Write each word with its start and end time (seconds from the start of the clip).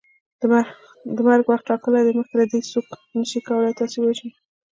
د 1.17 1.17
مرګ 1.27 1.45
وخت 1.51 1.65
ټاکلی 1.69 2.01
دی 2.05 2.11
مخکي 2.19 2.35
له 2.39 2.45
دې 2.51 2.57
هیڅوک 2.61 2.87
نسي 3.17 3.39
کولی 3.47 3.77
تاسو 3.79 3.95
ووژني 3.99 4.33